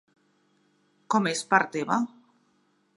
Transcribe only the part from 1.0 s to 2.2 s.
Com és part teva?